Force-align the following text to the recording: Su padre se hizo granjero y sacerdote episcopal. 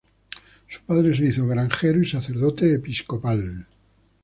Su 0.67 0.81
padre 0.81 1.15
se 1.15 1.25
hizo 1.25 1.45
granjero 1.45 2.01
y 2.01 2.07
sacerdote 2.07 2.73
episcopal. 2.73 3.67